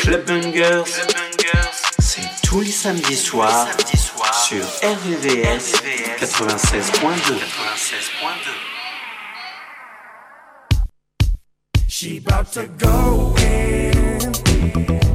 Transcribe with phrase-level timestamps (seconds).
[0.00, 0.84] Clubbangers,
[1.98, 5.74] c'est tous les samedis soirs soir sur RVVS
[6.18, 7.38] 96.2.
[11.88, 15.11] She about to go in.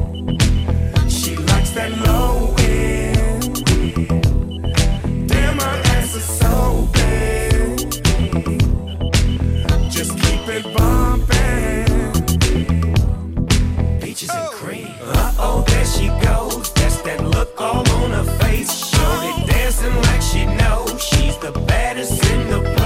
[19.77, 21.04] dancing like she knows.
[21.04, 22.77] She's the baddest in the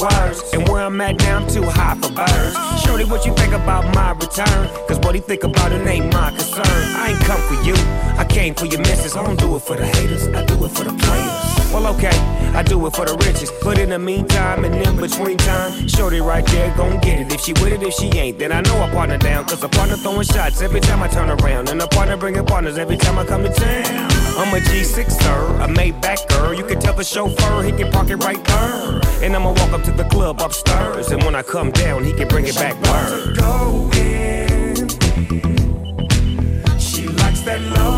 [0.00, 0.42] words.
[0.52, 2.82] And where I'm at now, I'm too high for birds.
[2.82, 4.68] Surely what you think about my return?
[4.88, 6.64] Cause what he think about it ain't my concern.
[6.66, 7.74] I ain't come for you,
[8.18, 9.16] I came for your missus.
[9.16, 11.39] I don't do it for the haters, I do it for the players.
[11.72, 12.10] Well, okay,
[12.52, 13.52] I do it for the riches.
[13.62, 17.32] But in the meantime and in between time, shorty right there gon' get it.
[17.32, 19.46] If she with it, if she ain't, then I know I partner down.
[19.46, 21.68] Cause a partner throwing shots every time I turn around.
[21.68, 24.10] And a partner bringing partners every time I come to town.
[24.36, 26.52] I'm a G6er, a Maybach girl.
[26.54, 29.00] You can tell the chauffeur he can park it right there.
[29.22, 31.12] And I'ma walk up to the club upstairs.
[31.12, 32.74] And when I come down, he can bring it back.
[32.90, 33.36] Word.
[33.36, 34.88] Go in.
[36.80, 37.89] She likes that love.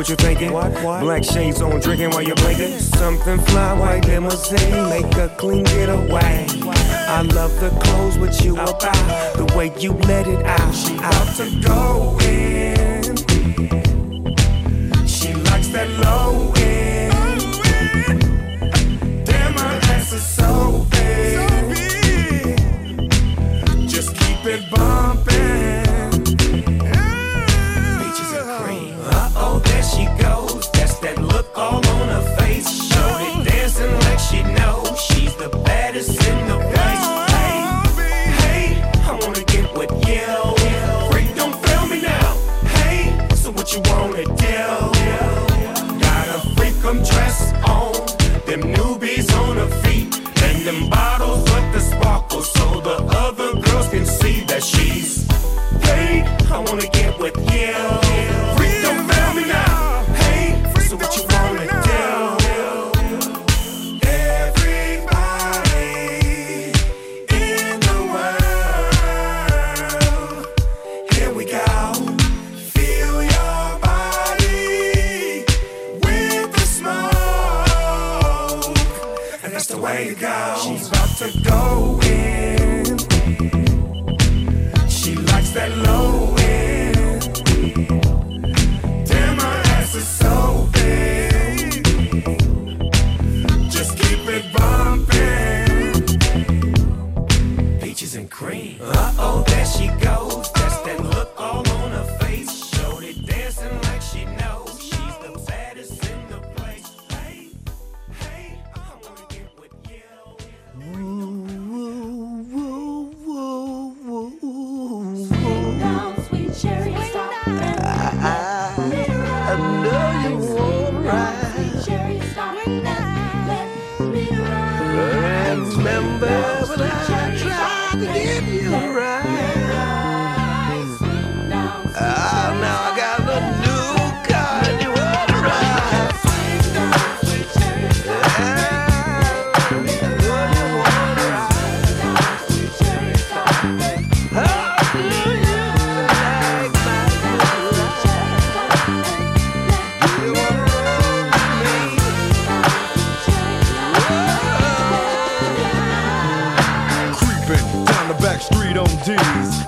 [0.00, 0.50] what you're thinking.
[0.50, 1.02] What, what?
[1.02, 2.78] Black shades on, drinking while you're blinking.
[2.78, 6.46] Something fly, white limousine, make a clean getaway.
[6.48, 10.74] I love the clothes what you about, the way you let it out.
[10.74, 12.99] She out to go in.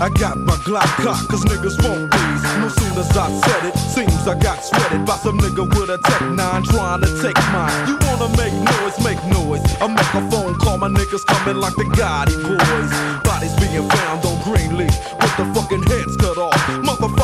[0.03, 2.43] I got my Glock cock, cause niggas won't these.
[2.59, 5.99] No soon as I said it, seems I got sweated by some nigga with a
[5.99, 7.89] Tech 9 trying to take mine.
[7.89, 9.63] You wanna make noise, make noise.
[9.81, 13.23] I make a phone call, my niggas coming like the Gotti boys.
[13.23, 16.22] Bodies being found on Greenleaf with the fucking heads.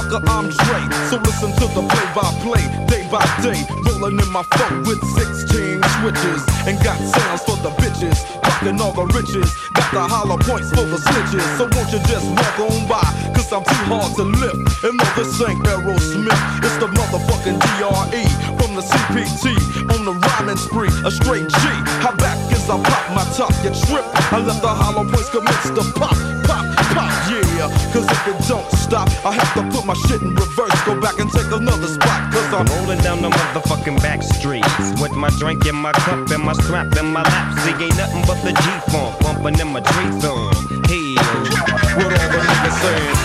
[0.09, 0.81] I'm Dre,
[1.13, 3.61] so listen to the play by play, day by day.
[3.85, 8.17] Rolling in my phone with 16 switches and got sounds for the bitches.
[8.41, 11.45] Rocking all the riches, got the hollow points for the snitches.
[11.61, 13.05] So won't you just walk on by?
[13.37, 14.57] Cause I'm too hard to lift.
[14.81, 18.25] And no, this ain't Aerosmith, it's the motherfucking DRE
[18.57, 19.61] from the CPT
[19.93, 20.93] on the rhyming spree.
[21.05, 21.61] A straight G.
[22.01, 24.09] How back as I pop my top, you trip.
[24.33, 26.17] I let the hollow points commence to pop,
[26.49, 26.65] pop,
[26.97, 27.48] pop, yeah.
[27.59, 30.81] Cause if it don't stop, I have to put my shit in reverse.
[30.85, 32.33] Go back and take another spot.
[32.33, 36.45] Cause I'm Rolling down the motherfucking back streets with my drink in my cup and
[36.45, 37.59] my strap in my lap.
[37.61, 40.53] See, ain't nothing but the G-funk bumping in my tree thumb.
[40.87, 41.15] Hell,
[41.97, 43.17] what all the niggas saying.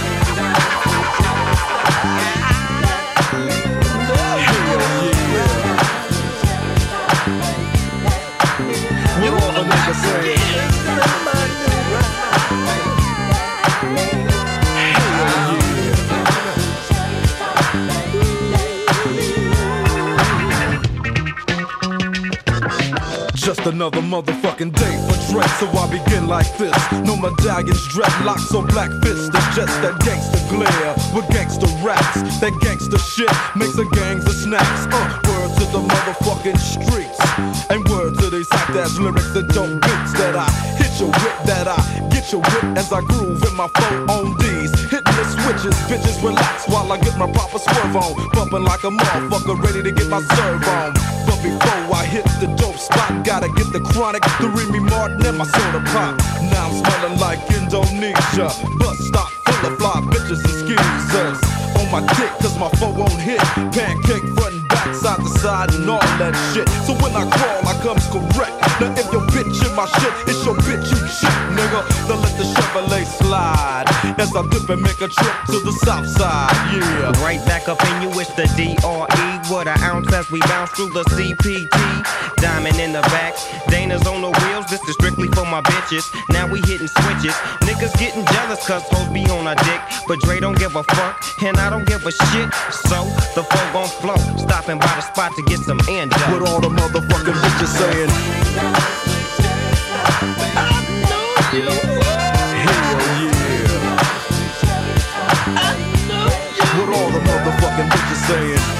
[23.53, 26.73] Just another motherfucking day for Dre, so I begin like this.
[27.05, 29.29] No medallions, dreadlocks, or black fists.
[29.29, 32.17] It's just that gangster glare with gangster raps.
[32.41, 34.89] That gangster shit makes the gangs of snaps.
[34.89, 37.21] Uh, word to the motherfucking streets.
[37.69, 40.49] And word to these hot ass lyrics that don't beats that I
[40.81, 41.77] hit your whip, that I
[42.09, 44.73] get your whip as I groove in my phone on D's.
[44.89, 48.17] Hitting the switches, bitches relax while I get my proper swerve on.
[48.33, 50.93] Bumping like a motherfucker, ready to get my serve on.
[51.29, 51.82] But before
[52.13, 56.13] hit the dope spot, gotta get the chronic, the Remy Martin, and my soda pop.
[56.53, 58.53] Now I'm smelling like Indonesia.
[58.77, 61.41] Bus stop full of fly bitches and skeezers.
[61.81, 63.41] On my dick, cause my phone won't hit.
[63.73, 66.69] Pancake front and back, side to side, and all that shit.
[66.85, 68.61] So when I crawl, I comes correct.
[68.77, 71.81] Now if your bitch in my shit, it's your bitch you shit, nigga.
[72.05, 72.45] Then let the
[73.33, 73.85] slide.
[74.19, 77.23] As I dip and make a trip to the south side, yeah.
[77.25, 79.29] right back up in you, it's the DRE.
[79.51, 81.77] What an ounce as we bounce through the CPT.
[82.37, 83.33] Diamond in the back,
[83.69, 84.65] Dana's on the wheels.
[84.69, 86.05] This is strictly for my bitches.
[86.29, 87.35] Now we hitting switches.
[87.65, 89.81] Niggas getting jealous cause hoes be on our dick.
[90.07, 92.47] But Dre don't give a fuck, and I don't give a shit.
[92.85, 92.97] So
[93.35, 94.19] the phone gon' flow.
[94.37, 96.29] Stopping by the spot to get some end up.
[96.31, 99.12] What all the motherfucking bitches saying?
[107.63, 108.72] The motherfucking bitches saying?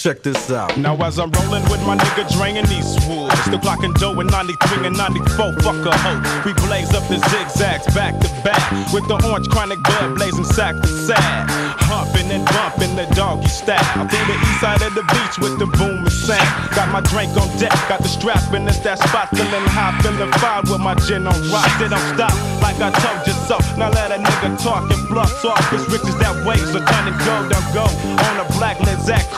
[0.00, 0.78] Check this out.
[0.78, 4.86] Now as I'm rolling with my nigga Dre and Eastwood, still clocking dough in 93
[4.86, 6.20] and 94, fuck a hoe.
[6.40, 8.64] We blaze up the zigzags back to back
[8.96, 11.44] with the orange chronic blood blazing sack to sack.
[11.84, 15.68] Humping and bumping the doggy style through the east side of the beach with the
[15.76, 16.48] boom and sound.
[16.72, 20.32] Got my drink on deck, got the strap in it's that spot feeling high, feeling
[20.40, 21.68] fine with my gin on rock.
[21.76, 22.32] They don't stop
[22.64, 23.60] like I told you so.
[23.76, 25.60] Now let a nigga talk and bluff off.
[25.68, 29.28] This riches that way, so turn and go, don't go on a black Lizak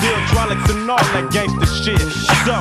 [0.00, 2.00] deal, hydraulics and all that gangster shit.
[2.44, 2.56] So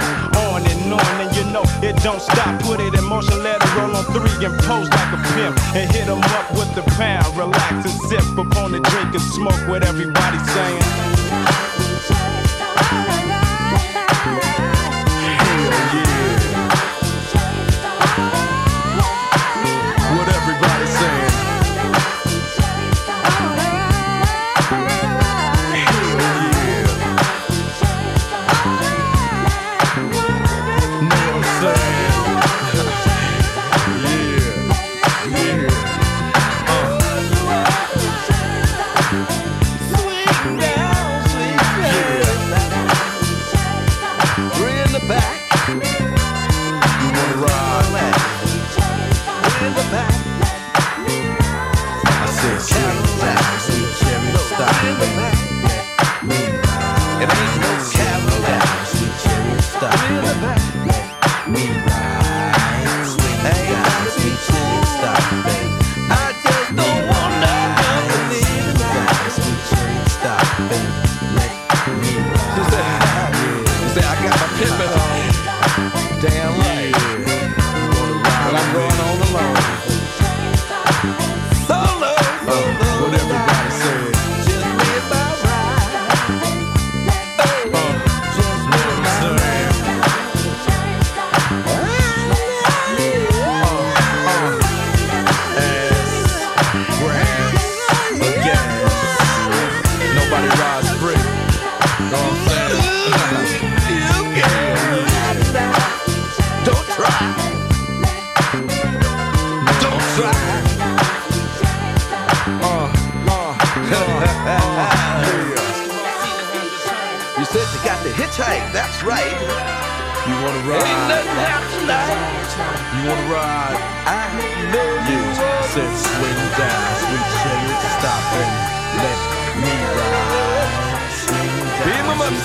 [0.47, 2.61] on and on, and you know it don't stop.
[2.61, 5.85] Put it in motion, let it roll on three and pose like a pimp, and
[5.91, 7.35] hit 'em up with the pound.
[7.37, 11.86] Relax and sip upon the drink and smoke what everybody's saying.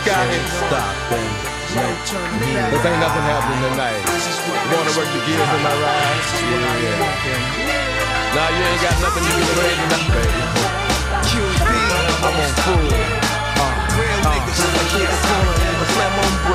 [0.03, 1.31] sky ain't stopping.
[1.73, 4.03] Cause ain't nothing happening tonight.
[4.75, 6.19] Wanna work the gears in my ride.
[6.43, 6.99] Yeah.
[8.35, 10.43] Nah, you ain't got nothing you can raise enough, baby.
[12.23, 12.91] I'm on full.
[13.63, 14.27] Uh, uh,
[16.43, 16.52] uh,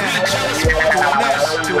[0.00, 1.18] now.
[1.20, 1.72] Now to.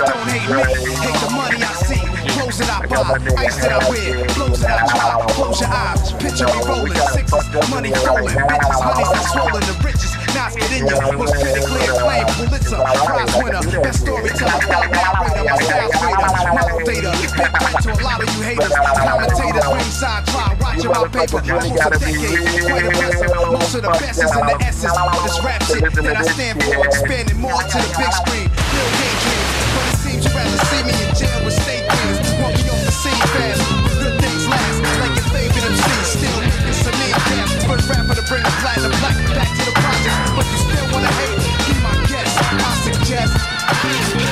[0.00, 0.62] Don't hate me,
[0.96, 2.00] hate the money I see.
[2.34, 5.26] Close that I buy, ice that I wear, Close that I try.
[5.34, 10.12] Close your eyes, picture me rolling, sixes, money flowing, bitches, honeys that swollen, the riches,
[10.34, 15.44] now get in ya, was pretty clear, claim Pulitzer, prize winner, best storyteller, thug narrator,
[15.44, 20.22] my style's greater, model data, big print to a lot of you haters, commentators, ringside
[20.30, 24.44] try, watch my paper, almost a decade, quite impressive, most of the best is in
[24.48, 24.92] the S's,
[25.24, 28.48] this rap shit that I stand for, expanding more to the big screen,
[28.80, 29.52] still daydreams.
[29.74, 32.16] But it seems you'd rather see me in jail with state things.
[32.40, 33.62] Walking off the scene fast.
[34.00, 34.78] Good things last.
[35.00, 35.84] Like your favorite MC.
[36.04, 37.52] Still making some mean cash.
[37.68, 40.18] But rapper to bring the platinum black back to the project.
[40.36, 41.40] But you still wanna hate.
[41.68, 42.34] Be my guest.
[42.40, 44.29] I suggest.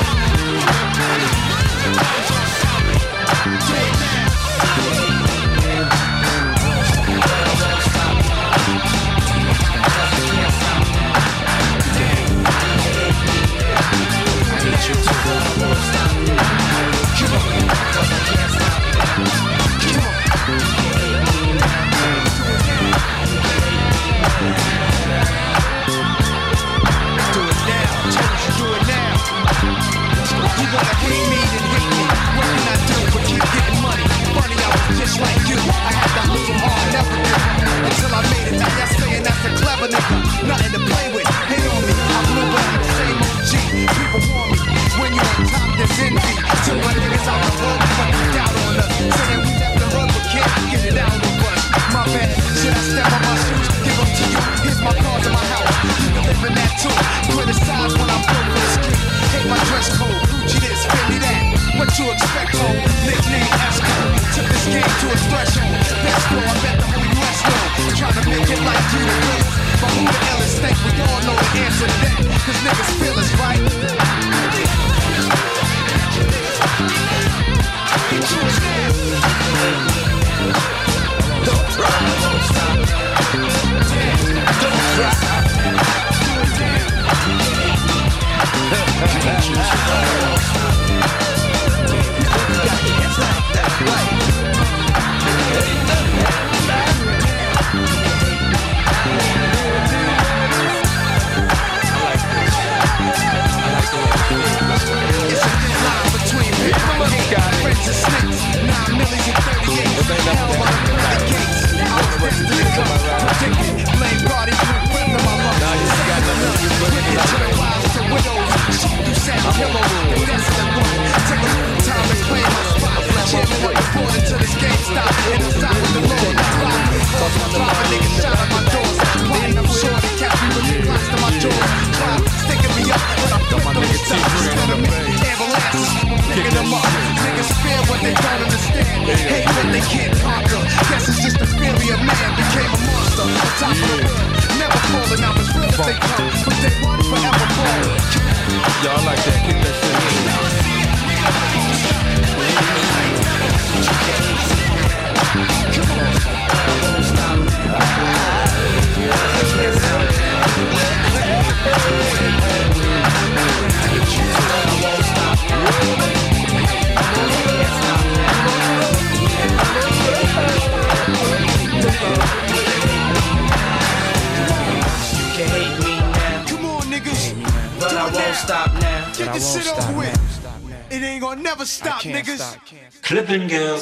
[182.18, 182.58] niggas.
[183.02, 183.80] Club Bangers,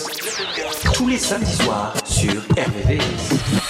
[0.94, 3.65] tous les samedis soirs sur RVVS.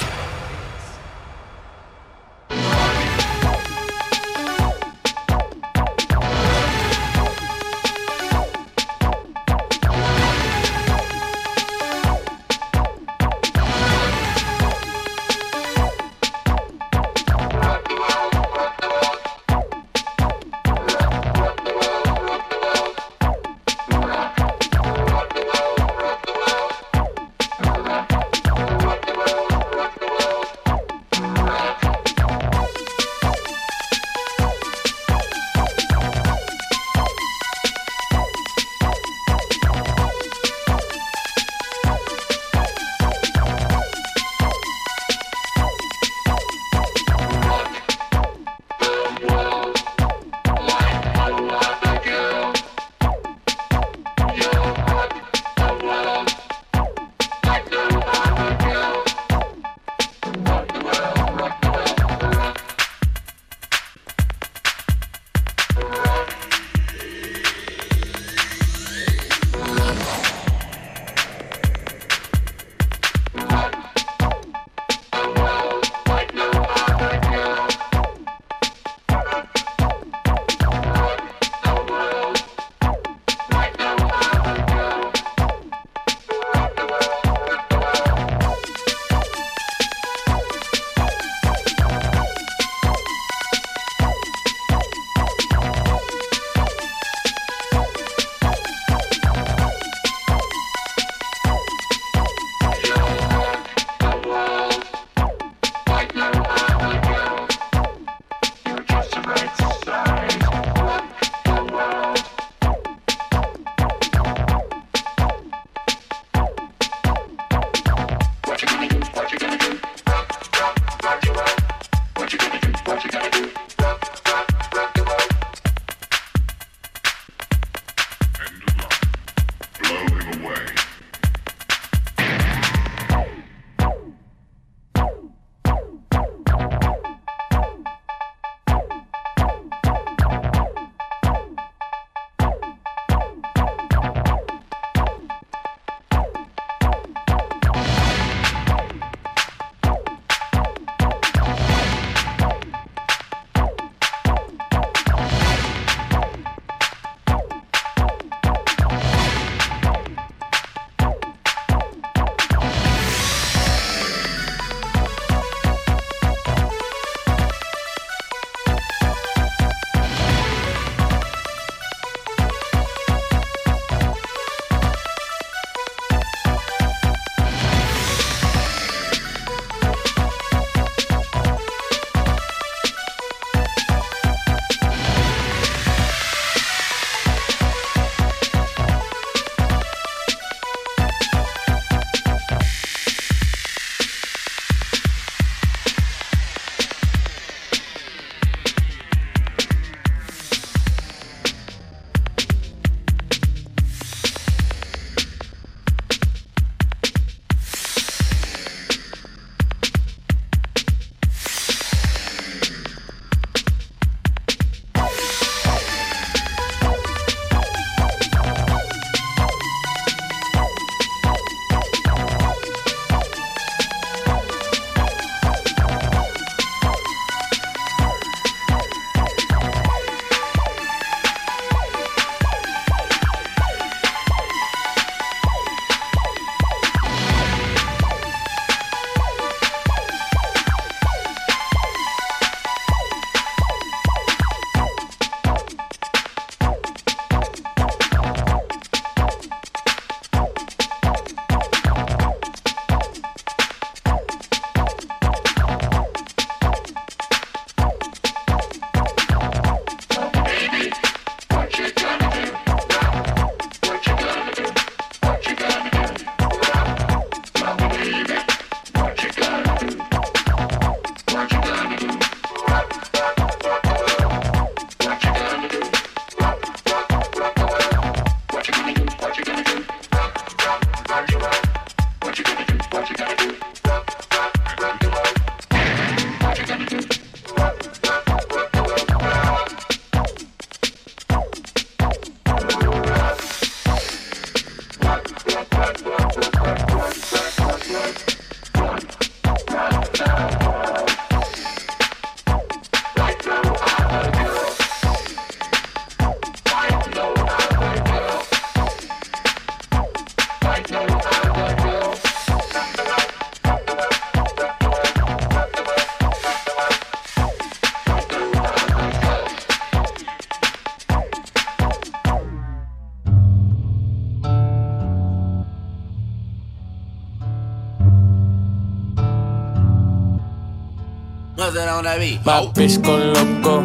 [332.07, 332.47] No te on that beat.
[332.47, 333.83] My bitch go loco.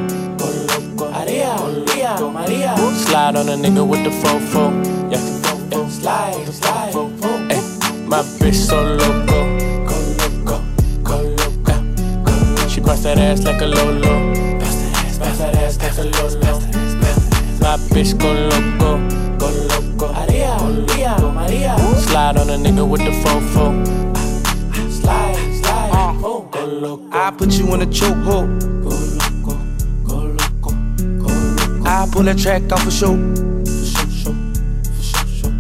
[1.12, 2.78] Maria, Maria, Maria.
[2.96, 4.72] Slide on a nigga with the fofo.
[5.12, 5.20] Yeah.
[5.72, 5.88] yeah.
[5.90, 6.96] Slide, slide,
[7.52, 7.62] Ay,
[8.06, 9.40] my bitch so loco.
[9.86, 10.64] Go loco,
[11.04, 12.68] go loco.
[12.68, 14.60] She bust that ass like a lolo.
[14.60, 16.62] Bust that ass bust that ass like a lolo.
[17.62, 18.98] My bitch go loco.
[19.38, 20.14] Go loco.
[20.14, 21.78] Maria, Maria, Maria.
[22.00, 23.91] Slide on a nigga with the fofo.
[27.32, 28.60] I put you in a chokehold.
[28.84, 29.58] Go loco,
[30.04, 30.72] go loco,
[31.18, 31.90] go loco.
[31.90, 33.16] I pull that track off a show.
[33.64, 34.34] For show,
[34.84, 35.52] for show, show,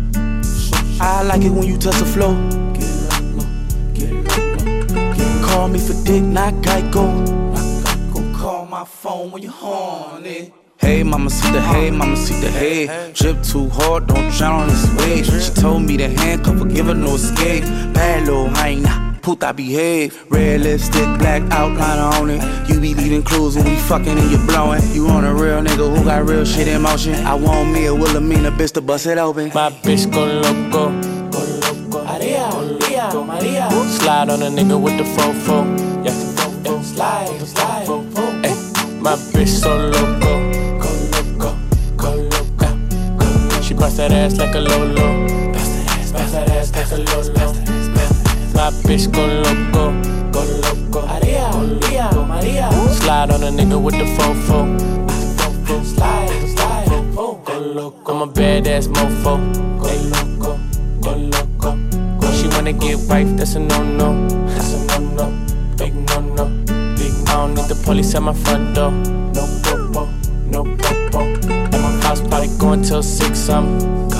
[0.43, 1.03] for show.
[1.03, 2.33] I like it when you touch the flow.
[2.73, 3.45] Get loco,
[3.93, 7.05] get loco, get Call me for dick, not Geico.
[8.13, 8.37] loco.
[8.37, 10.51] Call my phone when you're horny.
[10.77, 13.11] Hey, mama, see the hey, mama, see the hey.
[13.13, 15.25] Drip too hard, don't drown on this wave.
[15.25, 17.63] She told me to handcuff her, give her no escape.
[17.93, 18.89] Bad little hyena,
[19.21, 20.25] puta behave.
[20.29, 22.69] Red lipstick, black outline on it.
[22.69, 24.81] You be leaving clues when we fucking and you blowing.
[24.91, 27.15] You on a real nigga who got real shit in motion.
[27.25, 29.51] I want me a Wilhelmina bitch to bust it open.
[29.53, 30.91] My bitch go loco.
[31.31, 32.03] Go loco.
[32.05, 33.69] Maria, Maria, Maria.
[33.99, 35.65] Slide on a nigga with the fofo.
[36.05, 36.11] Yeah.
[36.63, 36.81] Yeah.
[36.81, 37.87] Slide, slide,
[38.43, 38.55] Ay,
[39.01, 40.51] my bitch so loco.
[40.79, 41.57] Go loco,
[41.97, 43.61] go loco.
[43.61, 45.27] She bust that ass like a lolo.
[45.53, 47.33] Bust that ass, bust that ass like a lolo.
[47.33, 47.60] My
[48.69, 49.91] bitch go loco.
[50.31, 51.07] Go loco.
[51.07, 52.71] Maria, Maria, Maria.
[52.93, 54.77] Slide on a nigga with the fofo.
[55.83, 58.13] Slide, slide, oh, go loco.
[58.13, 59.37] I'm a badass mofo.
[59.79, 60.59] Go loco,
[61.01, 61.75] go loco.
[62.19, 64.27] Go She wanna get wife, that's a no no.
[64.47, 65.45] That's a no no,
[65.77, 66.45] big no no,
[66.95, 68.91] big I don't need the police at my front door.
[68.91, 70.05] no popo,
[70.45, 71.19] no popo.
[71.49, 73.49] At my house party going till six.
[73.49, 74.10] I'm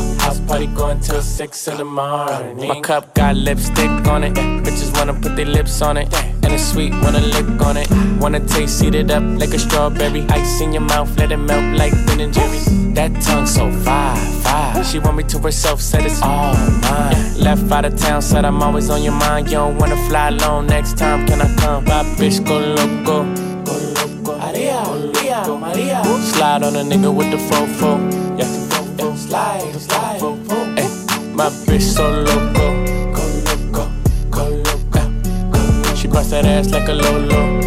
[0.52, 2.68] party going till six in the morning.
[2.68, 4.34] My cup got lipstick on it.
[4.34, 6.14] Bitches wanna put their lips on it.
[6.44, 7.88] And it's sweet, wanna lick on it.
[8.20, 10.24] Wanna taste, eat it up like a strawberry.
[10.30, 12.66] Ice in your mouth, let it melt like Ben and Jerry's.
[12.96, 14.84] That tongue so fire, fire.
[14.84, 16.54] She want me to herself, said it's all
[16.86, 17.16] mine.
[17.40, 19.48] Left out of town, said I'm always on your mind.
[19.48, 21.86] You don't wanna fly alone next time, can I come?
[21.86, 23.24] My bitch go loco.
[23.64, 24.38] Go loco.
[24.38, 26.04] Maria, Maria, Maria.
[26.34, 27.92] Slide on a nigga with the fofo.
[28.38, 28.72] Yeah.
[29.16, 30.20] Slide, slide,
[31.42, 32.66] my bitch so loco.
[33.16, 33.84] Go loco,
[34.30, 35.96] go loco.
[35.96, 37.60] She bust that ass like a lolo.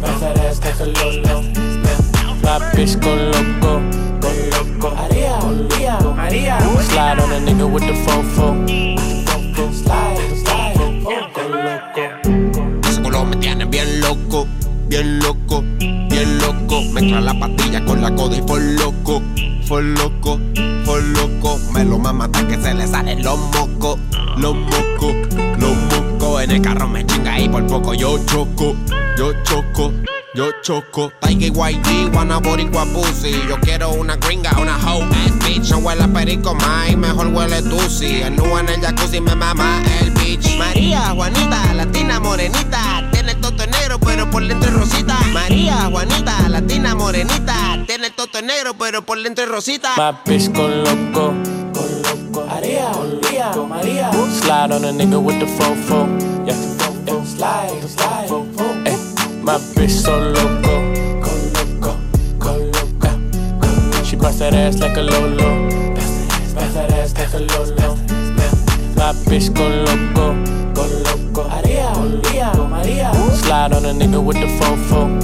[0.00, 1.42] Bust that ass like a lolo.
[2.42, 3.72] My bitch go loco.
[4.22, 4.88] Go loco.
[4.96, 6.56] Maria, Maria, Maria.
[6.88, 8.46] Slide on a nigga with the fofo.
[9.74, 10.76] Slide, slide,
[11.34, 12.02] go loco.
[12.88, 14.46] Ese culo me tiene bien loco,
[14.88, 16.80] bien loco, bien loco.
[16.94, 19.20] Mezcla la pastilla con la coda y fue loco,
[19.66, 20.40] fue loco,
[21.00, 21.58] loco.
[21.72, 23.98] Me lo mama hasta que se le salen los mocos,
[24.36, 25.14] los mocos,
[25.58, 26.42] los mocos.
[26.42, 28.74] En el carro me chinga y por poco yo choco,
[29.16, 29.92] yo choco.
[30.36, 35.70] Yo choco, Tiger YG, wanna boricua pussy Yo quiero una gringa, una hoe ass bitch
[35.70, 39.82] No huele a perico más, mejor huele tusi El nu en el jacuzzi me mama
[40.02, 40.12] el
[40.58, 46.48] María, Juanita, latina morenita Tiene el toto negro pero por dentro es rosita María, Juanita,
[46.48, 49.94] latina morenita Tiene el toto negro pero por dentro es rosita
[50.26, 51.34] bitch go loco.
[51.72, 52.46] Go loco.
[52.46, 54.10] Maria, Maria, Maria.
[54.40, 56.06] Slide on a nigga with the fofo.
[56.46, 56.54] Yeah.
[57.06, 57.24] Yeah.
[57.24, 58.46] Slide, slide, oh,
[58.86, 58.96] Ay,
[59.42, 60.74] my bitch so loco.
[61.20, 61.98] Go loco,
[62.38, 64.04] go loco.
[64.04, 65.68] She bust that ass like a lolo.
[66.54, 68.15] Bust that ass like a lolo.
[68.96, 70.34] My bitch go loco.
[70.74, 71.48] Go loco.
[71.48, 73.12] Maria, Maria, Maria.
[73.34, 75.20] Slide on a nigga with the fofo.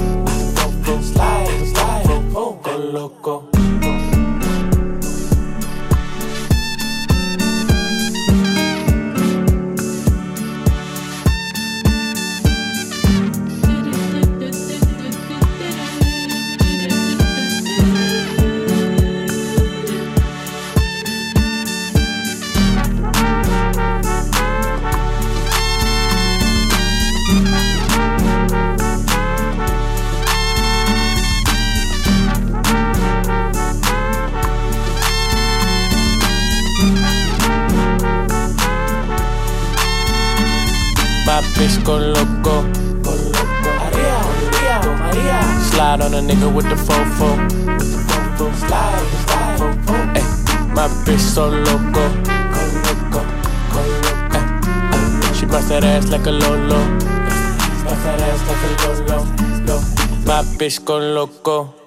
[1.03, 2.07] Slide, slide,
[2.37, 3.52] oh, go loco.
[41.53, 42.63] My bitch go loco.
[43.03, 43.71] Go loco.
[43.77, 45.39] Maria, Maria, Maria.
[45.71, 47.29] Slide on a nigga with the fofo.
[48.57, 50.25] Slide, slide, oh, Ay,
[50.75, 51.93] my bitch so loco.
[51.93, 53.21] Go loco,
[53.71, 54.41] go loco.
[55.35, 56.81] She bust that ass like a lolo.
[57.85, 59.25] Bust that ass like a lolo.
[59.67, 59.77] Lo.
[60.25, 61.82] My bitch go loco.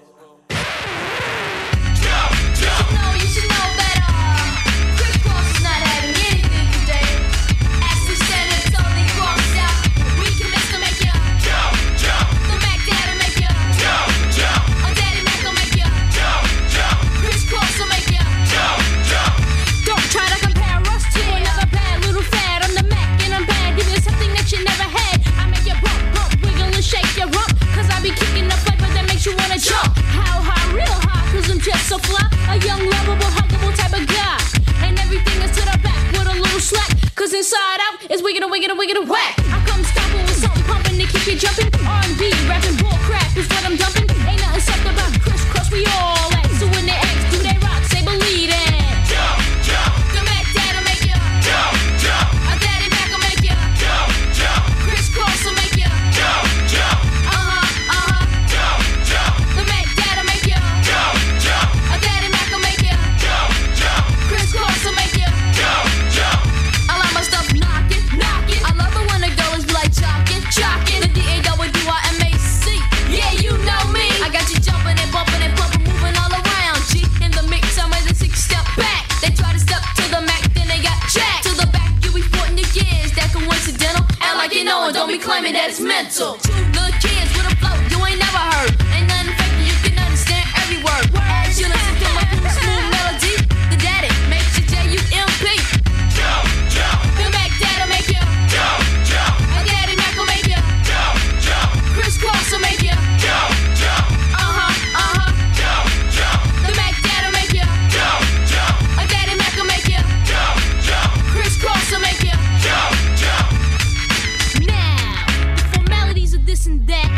[116.55, 117.09] This and that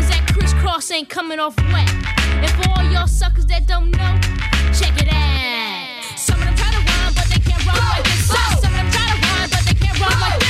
[0.00, 1.88] is that crisscross ain't coming off wet.
[2.42, 4.18] And for all y'all suckers that don't know,
[4.74, 6.18] check it out.
[6.18, 8.26] Some of them try to rhyme, but they can't rhyme like this.
[8.26, 10.43] Some of them try to rhyme, but they can't rhyme like this.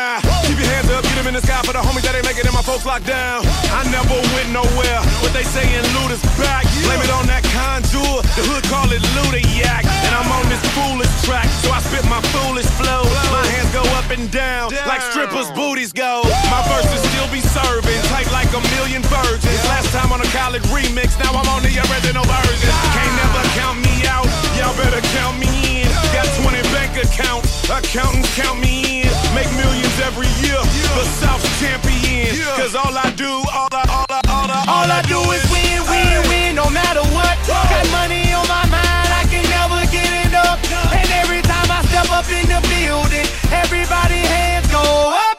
[0.00, 0.46] Won't.
[0.46, 2.44] Keep your hands up, get them in the sky for the homies that ain't making
[2.44, 3.44] it, my folks locked down.
[3.70, 6.64] I never went nowhere, but they saying Luda's back.
[6.86, 9.84] Blame it on that contour, the hood call it Luda Yak.
[10.06, 13.04] And I'm on this foolish track, so I spit my foolish flow.
[13.30, 16.24] My hands go up and down, like strippers' booties go.
[16.48, 19.60] My verses still be serving, tight like a million virgins.
[19.68, 22.72] Last time on a college remix, now I'm on the original version.
[22.96, 24.26] Can't never count me out,
[24.60, 25.48] y'all better count me
[25.80, 25.88] in.
[26.12, 29.10] Got 20 bank accounts, accountants count me in.
[29.32, 30.60] Make millions every year,
[31.00, 32.36] the South's champion.
[32.60, 35.80] Cause all I do, all I, all I, all I, All I do is win,
[35.88, 37.34] win, win, no matter what.
[37.48, 40.60] Got money on my mind, I can never get enough.
[40.92, 43.26] And every time I step up in the building,
[43.64, 45.38] everybody hands go up.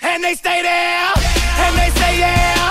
[0.00, 1.12] And they stay there,
[1.62, 2.61] and they say yeah,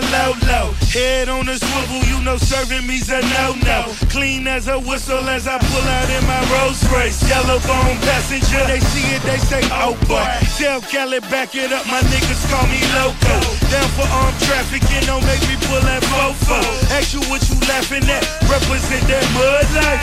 [0.00, 0.07] final
[0.48, 3.92] low, head on the swivel, you know serving me's a no no.
[4.10, 7.20] Clean as a whistle as I pull out in my Rolls Royce.
[7.28, 10.24] Yellow bone passenger, they see it, they say oh boy.
[10.56, 13.36] Tell Kelly back it up, my niggas call me loco.
[13.72, 16.58] Down for armed trafficking, don't make me pull that fofo.
[16.92, 20.02] Ask you what you laughing at, represent that mud life.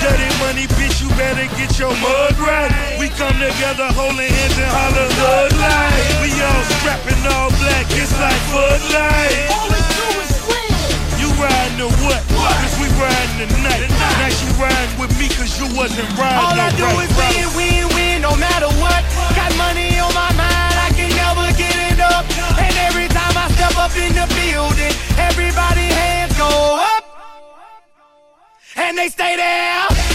[0.00, 2.70] Dirty money, bitch, you better get your mud right.
[3.00, 6.20] We come together holding hands and holler hood life.
[6.22, 9.65] We all strapping all black, it's like Bud Light.
[11.20, 11.28] You
[11.78, 11.88] the
[12.80, 12.88] we
[13.38, 13.88] the night.
[13.90, 14.30] Now
[14.98, 15.12] with
[15.58, 16.08] you wasn't
[16.40, 19.02] All I do is win, win, win, no matter what.
[19.34, 21.76] Got money on my mind, I can never get.
[22.58, 26.48] And every time I step up in the building, everybody hands go
[26.80, 27.04] up.
[28.76, 30.05] And they stay there.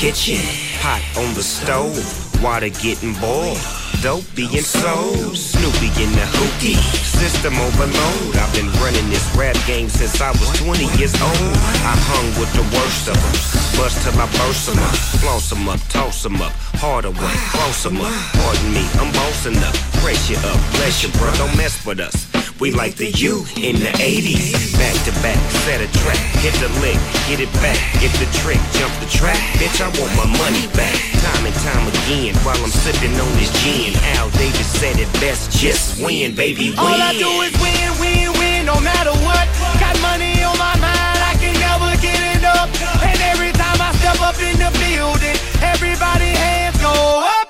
[0.00, 0.40] Kitchen,
[0.80, 2.00] pot on the stove,
[2.42, 3.60] water getting boiled.
[4.00, 8.34] Dope being sold, Snoopy in the hookie, system overload.
[8.34, 11.52] I've been running this rap game since I was 20 years old.
[11.84, 13.36] I hung with the worst of them,
[13.76, 17.82] bust till I burst them up, floss them up, toss them up, harder way, close
[17.84, 18.14] them up.
[18.40, 22.29] Pardon me, I'm bossing up, pressure up, bless you, bro, don't mess with us.
[22.60, 24.76] We like the U in the 80s.
[24.76, 28.60] Back to back, set a track, hit the lick, get it back, get the trick,
[28.76, 29.40] jump the track.
[29.56, 30.92] Bitch, I want my money back.
[31.24, 33.96] Time and time again, while I'm sipping on this gin.
[34.20, 36.84] Al Davis said it best, just win, baby, win.
[36.84, 39.48] All I do is win, win, win, no matter what.
[39.80, 42.68] Got money on my mind, I can never get enough.
[43.00, 46.92] And every time I step up in the building, everybody hands go
[47.24, 47.48] up.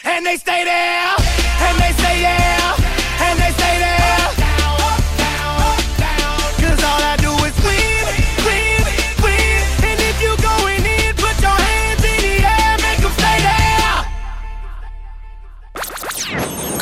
[0.00, 1.12] And they stay there,
[1.60, 2.53] and they say yeah,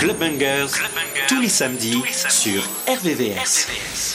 [0.03, 0.91] Clubbangers, Club
[1.29, 3.69] tous les samedis, tous les samedis sur RVVS.
[3.69, 4.12] RVVS.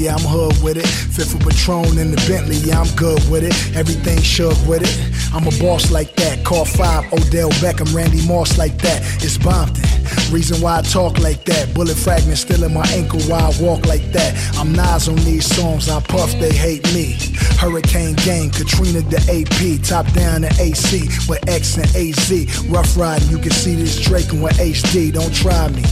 [0.00, 1.09] Yeah, I'm hood with it.
[1.10, 3.76] Fit for Patron in the Bentley, yeah, I'm good with it.
[3.76, 5.34] Everything shook with it.
[5.34, 6.44] I'm a boss like that.
[6.44, 9.02] Call five, Odell Beckham, Randy Moss like that.
[9.22, 9.90] It's Bompton.
[10.32, 11.74] Reason why I talk like that.
[11.74, 14.34] Bullet fragments still in my ankle while I walk like that.
[14.56, 17.16] I'm Nas on these songs, I puff, they hate me.
[17.58, 22.30] Hurricane Gang, Katrina the AP, top down the AC with X and AZ.
[22.68, 25.12] Rough riding, you can see this Drake with HD.
[25.12, 25.82] Don't try me,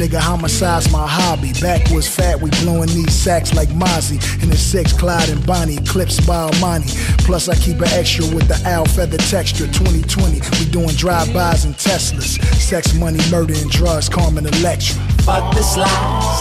[0.00, 0.18] nigga.
[0.18, 1.52] Homicide's my hobby.
[1.60, 4.22] Backwards fat, we blowing these sacks like Mozzie.
[4.42, 6.92] In the six, Clyde and Bonnie, clips by Armani.
[7.24, 9.66] Plus I keep an extra with the owl feather texture.
[9.66, 12.36] 2020, we doing drive-bys and Teslas.
[12.60, 14.10] Sex, money, murder, and drugs.
[14.10, 15.00] Carmen Electra.
[15.24, 15.88] Fuck the slice,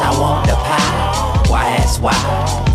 [0.04, 1.50] I want the pie.
[1.50, 2.20] Why ask why?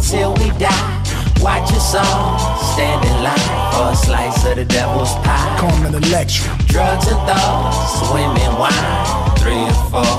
[0.00, 0.98] Till we die.
[1.42, 2.38] Watch your song,
[2.72, 5.56] stand in line for a slice of the devil's pie.
[5.60, 6.56] Carmen Electra.
[6.66, 10.16] Drugs and thoughts, women, wine, three or four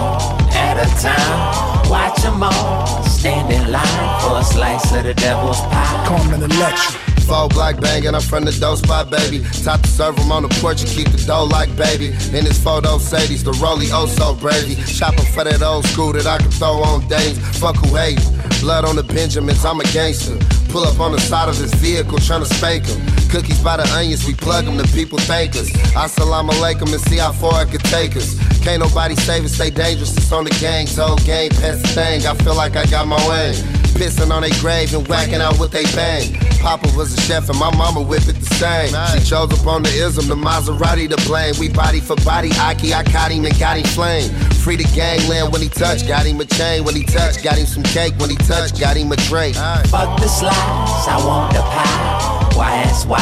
[0.54, 1.73] at a time.
[1.94, 6.06] Watch them all, stand in line for a slice of the devil's pie.
[6.08, 7.13] Carmen Electra.
[7.28, 9.44] Four black banging, I'm from the dope spot, baby.
[9.64, 12.08] Top to serve 'em on the porch and keep the dough like baby.
[12.38, 14.76] In this photo, Sadie's the rollie, oh so bravey.
[14.88, 17.38] Shopping for that old school that I can throw on dames.
[17.60, 18.20] Fuck who hate.
[18.62, 20.38] Blood on the Benjamins, I'm a gangster.
[20.70, 23.00] Pull up on the side of his vehicle, tryna spank him.
[23.30, 25.70] Cookies by the onions, we plug them, the people thank us.
[25.96, 28.36] Assalamu alaikum and see how far it could take us.
[28.64, 30.88] Can't nobody save us, stay dangerous, it's on the gang.
[30.88, 33.83] Told game, pass the thing, I feel like I got my way.
[33.94, 36.34] Pissing on their grave and whacking out what they bang.
[36.60, 38.90] Papa was a chef and my mama whip it the same.
[39.14, 41.54] She chose up on the ism, the Maserati to blame.
[41.60, 44.30] We body for body, Aki, I caught him and got him flame.
[44.64, 47.66] Free the gangland when he touched, got him a chain when he touched, got him
[47.66, 49.56] some cake when he touched, got him a drink.
[49.56, 52.58] Fuck the slice, I want the pie.
[52.58, 53.22] Why ask why?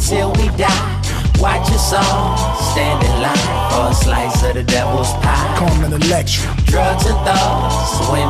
[0.00, 1.00] Till we die.
[1.40, 2.36] Watch your song,
[2.72, 5.56] stand in line for a slice of the devil's pie.
[5.56, 6.54] Carmen Electra.
[6.66, 8.29] Drugs and thoughts, women, wine, three or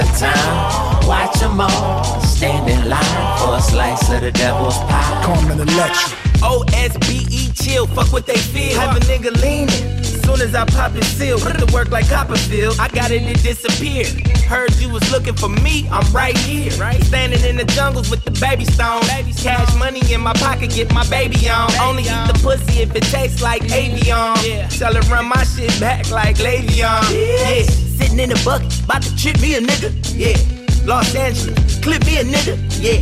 [0.00, 1.06] four at a time.
[1.06, 5.22] Watch them all, stand in line for a slice of the devil's pie.
[5.24, 6.18] Carmen Electra.
[6.42, 8.78] O-S-B-E chill, fuck what they feel.
[8.80, 10.02] Have a nigga leaning.
[10.02, 12.78] Soon as I pop it seal, put the work like Copperfield.
[12.78, 14.26] I got it, it disappeared.
[14.44, 16.72] Heard you was looking for me, I'm right here.
[16.80, 17.02] Right?
[17.02, 19.06] Standing in the jungles with the baby stones.
[19.42, 21.70] Cash money in my pocket, get my baby on.
[21.80, 24.36] Only eat the pussy if it tastes like avion.
[24.46, 24.68] Yeah.
[24.68, 27.02] Tell her run my shit back like Le'Veon.
[27.10, 27.89] Yeah.
[28.00, 29.92] Sitting in the bucket, about to trip me a nigga.
[30.16, 30.40] Yeah.
[30.86, 32.56] Los Angeles, clip me a nigga.
[32.80, 32.96] Yeah.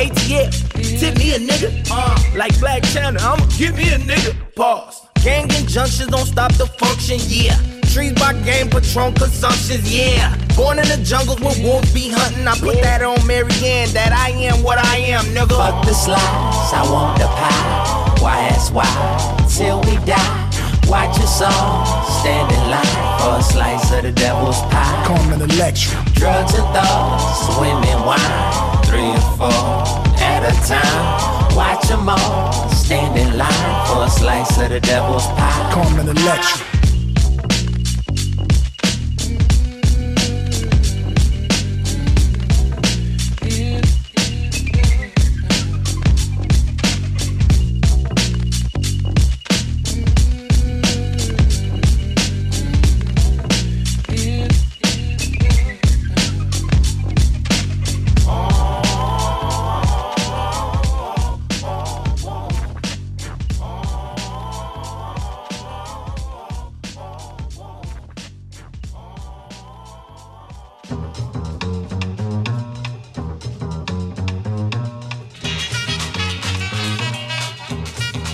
[0.00, 0.48] ATL,
[0.98, 1.68] tip me a nigga.
[1.90, 4.32] Uh, like Black Channel, I'ma give me a nigga.
[4.56, 5.06] Pause.
[5.22, 7.60] Gang injunctions don't stop the function, yeah.
[7.92, 10.34] Trees by game, Patron consumptions, yeah.
[10.56, 12.48] Born in the jungles where wolves be hunting.
[12.48, 15.58] I put that on Marianne, that I am what I am, nigga.
[15.60, 18.22] Fuck the slides, I want the pie.
[18.22, 18.88] Why ask why?
[19.54, 20.47] Till we die.
[20.88, 21.84] Watch your song,
[22.20, 25.04] stand in line for a slice of the devil's pie.
[25.06, 26.02] Carmen Electra.
[26.14, 29.52] Drugs and thoughts, women, wine, three or four
[30.18, 31.54] at a time.
[31.54, 35.70] Watch them all, stand in line for a slice slice of the devil's pie.
[35.74, 36.77] Carmen Electra.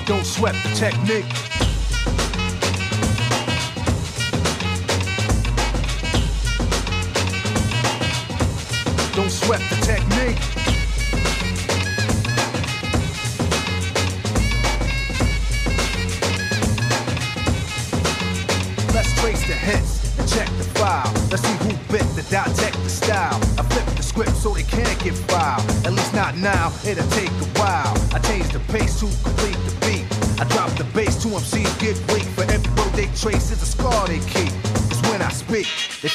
[0.07, 1.54] Don't sweat the technique.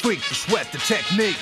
[0.09, 1.37] Freak to sweat the technique.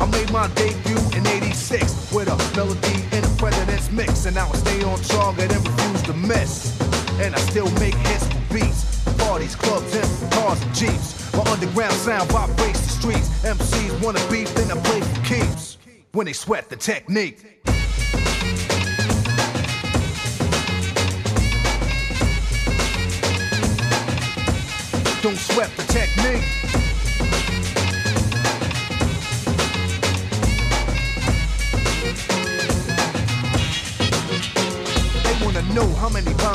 [0.00, 4.24] I made my debut in 86 with a melody in a president's mix.
[4.24, 6.80] And I stay on target and refuse to miss.
[7.20, 9.04] And I still make hits for beats.
[9.18, 11.34] Parties, clubs, and cars and jeeps.
[11.34, 13.28] My underground sound vibrates the streets.
[13.44, 15.76] MCs wanna beef, then I play for keeps.
[16.12, 17.51] When they sweat the technique.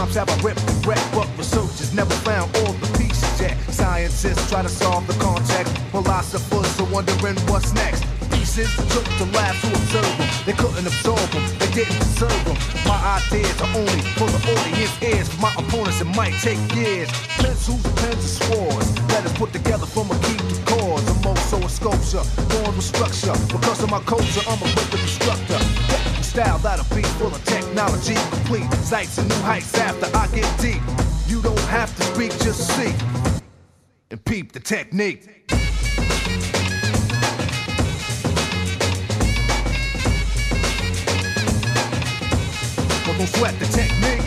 [0.08, 3.58] Bombs have I ripped and wrecked, but researchers never found all the pieces yet.
[3.70, 8.04] Scientists try to solve the context, philosophers are wondering what's next.
[8.32, 10.30] Pieces took to labs to observe them.
[10.46, 12.58] They couldn't absorb them, they didn't deserve them.
[12.86, 15.28] My ideas are only for the audience ears.
[15.40, 17.10] My opponents, it might take years.
[17.40, 18.88] Pencils, pens, and swords.
[19.12, 21.04] Letters put together from a key to cause.
[21.10, 23.36] I'm also a sculpture, born with structure.
[23.52, 25.60] Because of my culture, I'm a instructor.
[25.92, 27.07] Technical style that'll be
[27.78, 30.82] technology, complete sights and new heights after I get deep.
[31.28, 32.92] You don't have to speak, just see
[34.10, 35.48] and peep the technique.
[43.06, 44.24] Don't sweat the technique.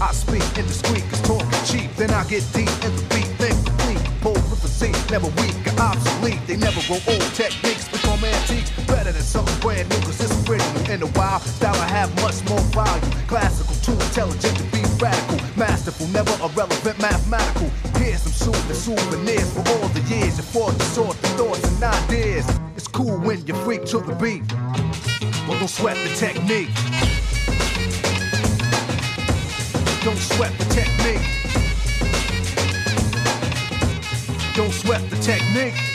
[0.00, 1.94] I speak indiscreet, cause talking cheap.
[1.94, 3.03] Then I get deep in the
[5.14, 6.40] never weak or obsolete.
[6.48, 7.22] They never grow old.
[7.38, 8.66] Techniques become antique.
[8.88, 10.90] Better than something brand new, cause it's original.
[10.90, 13.06] In a while, style I have much more value.
[13.28, 15.38] Classical, too intelligent to be radical.
[15.56, 17.70] Masterful, never irrelevant, mathematical.
[17.94, 20.36] Here's some soothing souvenirs for all the years.
[20.36, 22.46] You fought to sort the thoughts and ideas.
[22.74, 24.42] It's cool when you freak to the beat.
[25.46, 26.74] But don't sweat the technique.
[30.02, 31.43] Don't sweat the technique.
[34.54, 35.93] Don't sweat the technique.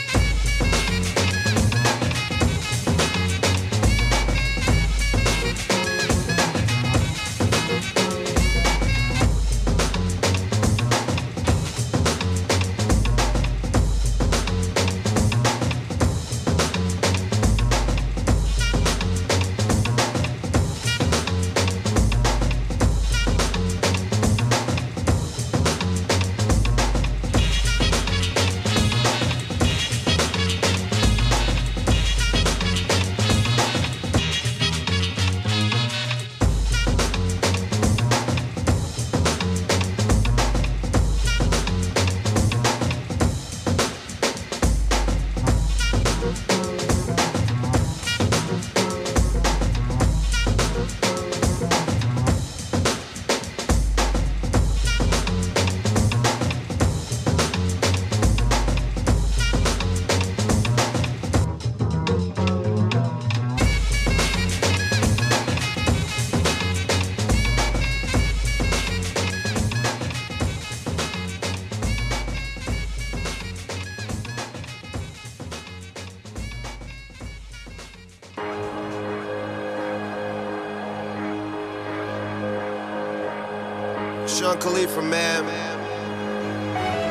[84.60, 85.44] Khalifa, man.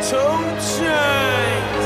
[0.03, 1.85] 2 Chainz.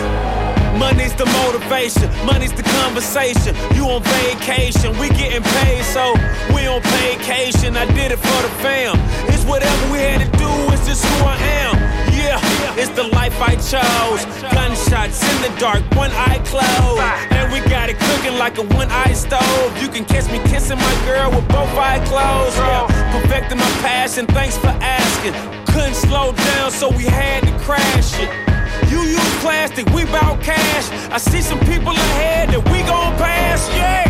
[0.77, 3.55] Money's the motivation, money's the conversation.
[3.73, 6.13] You on vacation, we getting paid, so
[6.53, 7.77] we on vacation.
[7.77, 8.99] I did it for the fam.
[9.31, 11.75] It's whatever we had to do, it's just who I am.
[12.11, 12.39] Yeah,
[12.75, 14.25] it's the life I chose.
[14.51, 17.01] Gunshots in the dark, one eye closed.
[17.31, 19.81] And we got it cooking like a one eye stove.
[19.81, 22.57] You can catch me kissing my girl with both eyes closed.
[22.57, 25.52] Yeah, perfecting my passion, thanks for asking.
[25.73, 28.29] Couldn't slow down, so we had to crash it.
[28.91, 30.91] You use plastic, we bout cash.
[31.11, 34.05] I see some people ahead that we gon' pass, yeah.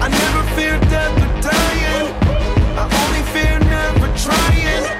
[0.00, 2.14] I never fear death or dying.
[2.78, 4.99] I only fear never trying.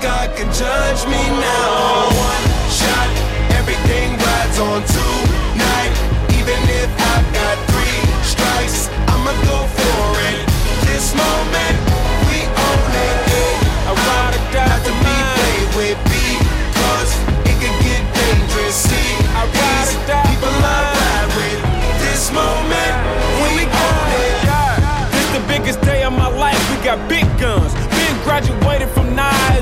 [0.00, 2.08] God can judge me now.
[2.08, 3.10] One shot,
[3.60, 5.92] everything rides on tonight.
[6.40, 10.00] Even if I've got three strikes, I'ma go for
[10.32, 10.40] it.
[10.88, 11.79] This moment,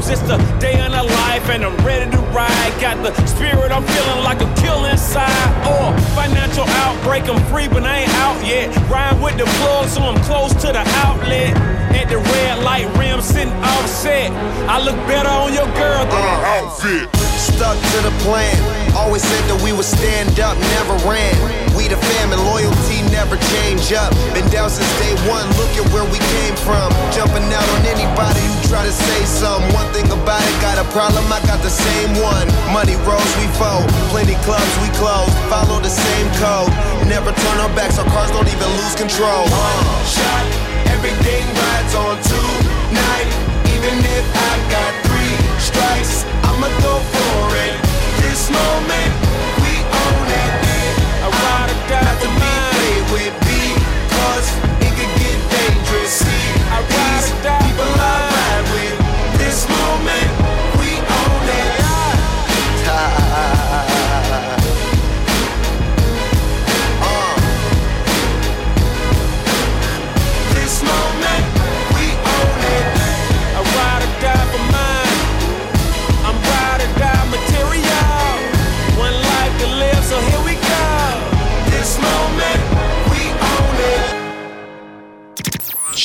[0.08, 2.72] the day of the life, and I'm ready to ride.
[2.80, 5.30] Got the spirit, I'm feeling like a kill inside.
[5.66, 8.74] Or financial outbreak, I'm free, but I ain't out yet.
[8.90, 11.56] Ride with the plug, so I'm close to the outlet.
[11.94, 14.30] At the red light rim, sitting offset.
[14.68, 17.08] I look better on your girl than uh, an outfit.
[17.38, 18.58] Stuck to the plan.
[18.98, 21.34] Always said that we would stand up, never ran.
[21.78, 24.10] We the fam and loyalty never change up.
[24.34, 26.90] Been down since day one, look at where we came from.
[27.14, 29.62] Jumping out on anybody who try to say some.
[29.70, 32.48] One thing about it, got a problem, I got the same one.
[32.72, 33.84] Money rolls, we fold.
[34.08, 35.28] Plenty clubs, we close.
[35.52, 36.72] Follow the same code.
[37.08, 39.44] Never turn our backs, our cars don't even lose control.
[39.44, 40.44] One shot,
[40.88, 43.28] everything rides on tonight.
[43.76, 47.76] Even if I've got three strikes, I'ma go for it.
[48.24, 49.07] This moment,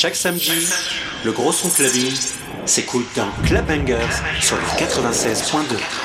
[0.04, 0.68] Chaque samedi,
[1.24, 2.12] le gros son clubbing
[2.66, 3.96] s'écoute dans Club Bangers
[4.38, 6.03] sur le 96.2.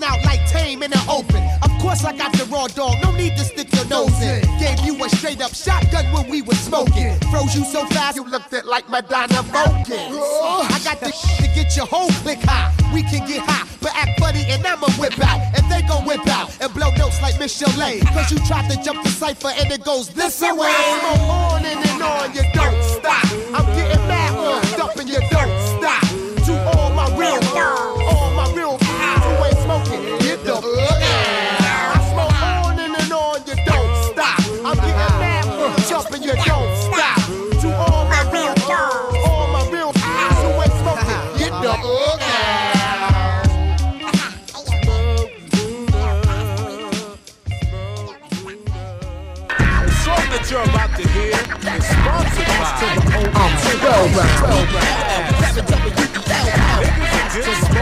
[0.00, 1.42] out like tame in the open.
[1.60, 4.40] Of course, I got the raw dog, no need to stick your nose in.
[4.58, 7.18] Gave you a straight up shotgun when we was smoking.
[7.30, 10.08] Froze you so fast, you looked it like Madonna Vulcan.
[10.70, 12.72] I got the shit to get your whole click high.
[12.94, 15.40] We can get high, but act funny and I'ma whip out.
[15.56, 18.00] And they gon' whip out and blow notes like Miss Chalet.
[18.14, 20.48] Cause you tried to jump the cipher and it goes this way.
[20.50, 23.24] Smoke on and, and on, you don't stop.
[23.52, 24.61] I'm getting mad on
[53.82, 54.62] spellbound.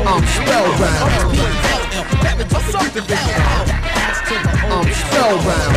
[0.09, 1.11] I'm spellbound.
[4.73, 5.77] I'm spellbound.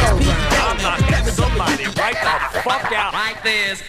[0.53, 3.13] I'm knocking somebody right the fuck out.
[3.13, 3.83] Like this.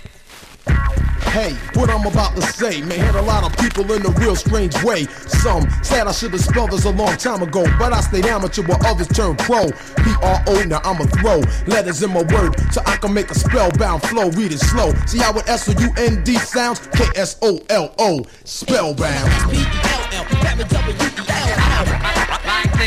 [1.35, 4.37] Hey, what I'm about to say may hit a lot of people in a real
[4.37, 5.07] strange way.
[5.27, 8.63] Some said I should have spelled this a long time ago, but I stayed amateur
[8.63, 9.67] while others turned pro.
[9.67, 14.31] P-R-O, now I'ma throw letters in my word so I can make a spellbound flow.
[14.31, 14.93] Read it slow.
[15.09, 16.87] See how it S-O-U-N-D sounds?
[16.95, 19.31] K-S-O-L-O, spellbound.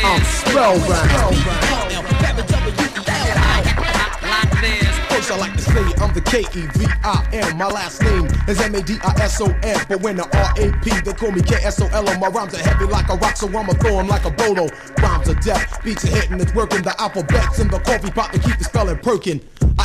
[0.02, 1.68] I'm spellbound.
[5.18, 7.58] First, I like to say I'm the K-E-V-I-N.
[7.58, 9.86] My last name is M-A-D-I-S-O-N.
[9.88, 12.04] But when the R-A-P, they call me K-S-O-L-O.
[12.06, 14.68] Oh, my rhymes are heavy like a rock, so I'ma throw 'em like a bolo.
[15.02, 16.82] Rhymes are death, beats are hitting, it's working.
[16.82, 19.40] The alphabets in the coffee pot to keep the spelling perking.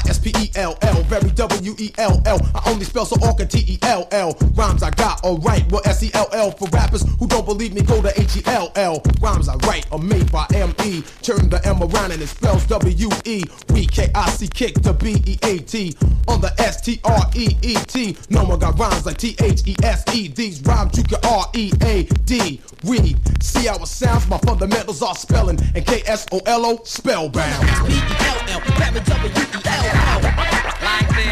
[0.06, 2.39] I-S-P-E-L-L, very W-E-L-L.
[2.56, 4.38] I only spell so all can T-E-L-L.
[4.56, 6.51] Rhymes I got, alright, well S-E-L-L.
[6.51, 9.01] For rappers who don't believe me, go to H-E-L-L.
[9.22, 11.04] Rhymes I write are made by M-E.
[11.22, 13.43] Turn the M around and it spells W-E.
[13.70, 15.95] We K-I-C kick to B-E-A-T.
[16.28, 18.18] On the S-T-R-E-E-T.
[18.30, 20.28] No more got rhymes like T-H-E-S-E.
[20.30, 22.62] These rhymes you can R-E-A-D.
[22.84, 24.28] Read, see how it sounds?
[24.28, 25.60] My fundamentals are spelling.
[25.76, 27.70] And K-S-O-L-O, spellbound.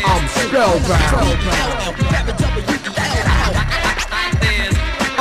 [0.03, 1.31] I'm spellbound.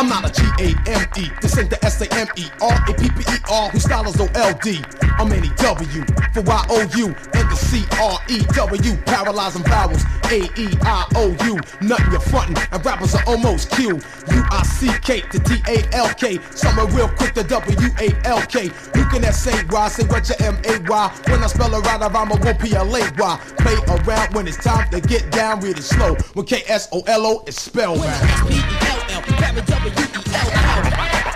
[0.00, 1.28] I'm not a G-A-M-E.
[1.42, 4.82] This ain't the S-A-M-E-R-A-P-P-E-R whose style is O-L-D.
[5.18, 8.96] I'm any W for Y-O-U and the C-R-E-W.
[9.04, 10.02] Paralyzing vowels.
[10.32, 11.60] A-E-I-O-U.
[11.82, 14.00] Nothing you're frontin' and rappers are almost Q.
[14.32, 16.38] U-I-C-K to T-A-L-K.
[16.64, 18.62] Are real quick to W-A-L-K.
[18.64, 21.14] You can S-A-Y, say what your M-A-Y.
[21.28, 23.40] When I spell it right, I rhyme a one P-L-A-Y.
[23.58, 26.14] Play around when it's time to get down, read it slow.
[26.32, 27.58] When K-S-O-L-O is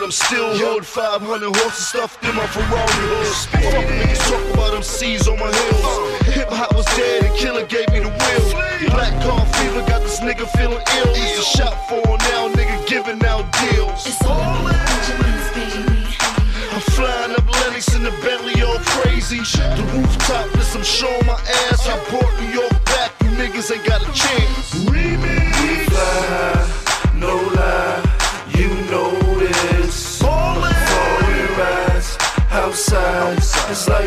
[0.00, 0.86] Hollywood, I'm still hood.
[0.86, 3.36] 500 horses stuffed in my Ferrari hood.
[3.52, 6.22] Fuck niggas talk about them C's on my heels.
[6.34, 8.90] Hip hop was dead and Killer gave me the wheel.
[8.90, 11.16] Black car fever got this nigga feeling ill.
[11.16, 12.00] Used to shop for
[12.32, 14.06] now nigga giving out deals.
[14.06, 16.16] It's all in the Benjamins, baby.
[16.72, 18.80] I'm flying up Lenox in the Bentley old
[20.80, 21.34] I'm showing my
[21.68, 21.86] ass.
[21.86, 23.12] I brought New York back.
[23.20, 24.69] You niggas ain't got a chance.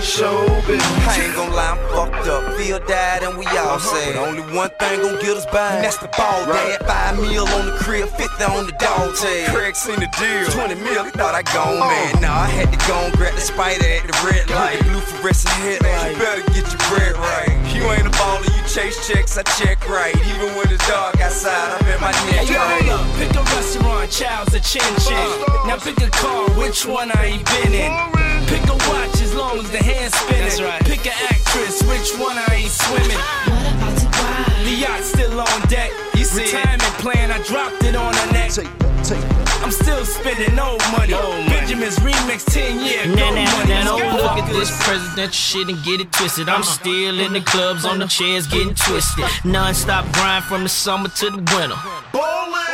[0.04, 0.84] It's like showbiz.
[1.08, 2.44] I ain't gon' lie, I'm fucked up.
[2.58, 3.80] Feel died and we all uh-huh.
[3.80, 4.16] sad.
[4.16, 5.76] Only one thing gon' get us by.
[5.76, 6.84] And that's the ball dad.
[6.86, 9.50] Five mil on the crib, 50 on the dog tag.
[9.50, 10.46] Craig seen the deal.
[10.52, 11.88] 20 mil, he thought I gone, oh.
[11.88, 12.22] man.
[12.22, 14.84] Nah, I had to go and grab the spider at the red light.
[14.84, 16.14] Blue fluorescent headlight.
[16.14, 17.52] You better get your bread right.
[17.72, 20.16] You ain't a baller, you chase checks, I check right.
[20.36, 22.90] Even when it's dark outside, I'm in my neck Hey, right.
[22.92, 23.08] up.
[23.18, 25.16] Pick a restaurant, child's a chin chin.
[25.16, 25.68] Uh-huh.
[25.68, 28.43] Now pick a car, which one I ain't been in.
[28.54, 30.54] Pick a watch as long as the hand's spinning.
[30.86, 33.18] Pick an actress, which one I ain't swimming.
[33.50, 35.90] What about The yacht still on deck.
[36.14, 38.52] You see Retirement plan, I dropped it on her neck.
[39.64, 41.14] I'm still spending old money.
[41.50, 43.70] Benjamin's remix 10 year Now, gold now, money.
[43.70, 44.24] now, Let's don't go.
[44.24, 46.48] look at this presidential shit and get it twisted.
[46.48, 46.64] I'm uh-uh.
[46.64, 49.26] still in the clubs, on the chairs, getting twisted.
[49.44, 52.33] Non-stop grind from the summer to the winter.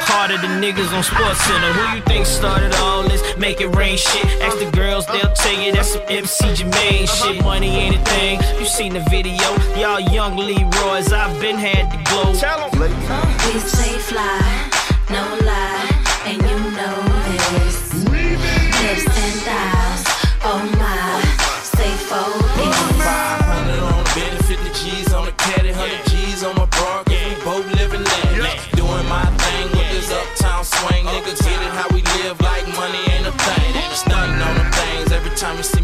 [0.09, 1.71] Harder than niggas on Sports Center.
[1.73, 3.21] Who you think started all this?
[3.37, 4.25] Make it rain shit.
[4.41, 7.43] Ask the girls, they'll tell you that's some MC Jermaine shit.
[7.43, 8.41] Money ain't a thing.
[8.59, 9.47] You seen the video?
[9.77, 11.13] Y'all young Leroy's.
[11.13, 12.31] I've been had the glow.
[12.33, 14.69] We stay fly,
[15.09, 15.89] no lie,
[16.25, 16.68] and you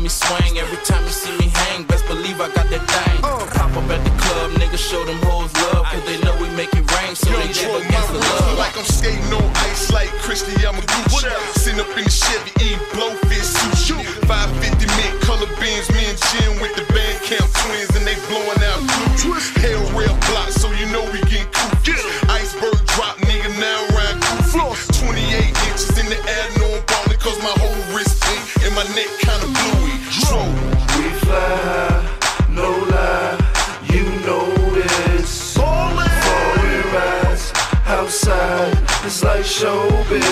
[0.05, 3.19] me swing, every time you see me hang, best believe I got that thing.
[3.23, 3.41] Oh.
[3.57, 6.69] Pop up at the club, nigga, show them hoes love, cause they know we make
[6.77, 8.57] it rain, so they give against the love.
[8.59, 10.85] Like I'm skating on ice like Kristi Yamaguchi.
[10.85, 10.94] Sitting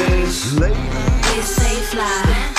[0.03, 0.59] showbiz.
[1.35, 2.52] We stay fly,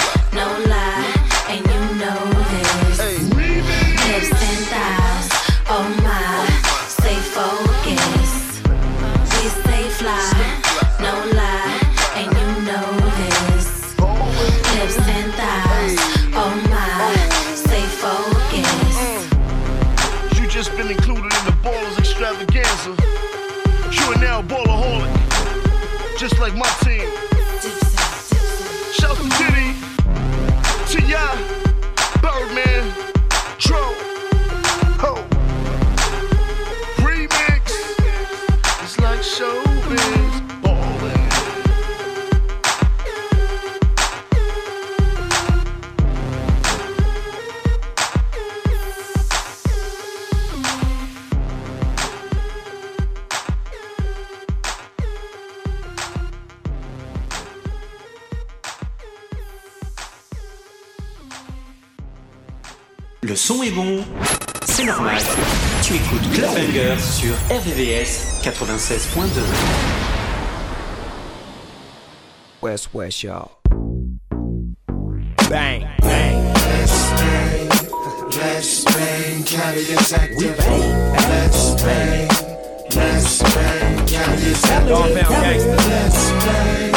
[67.74, 69.40] sur 96.2.
[72.62, 73.50] West West, y'all.
[75.50, 76.44] Bang, bang.
[76.54, 77.68] Let's bang,
[78.30, 79.82] let's bang, Cali
[80.14, 80.56] active.
[81.26, 82.28] Let's bang,
[82.94, 84.88] let's bang, Cali is active.
[84.88, 85.44] Dogg Pound
[85.88, 86.92] Let's bang,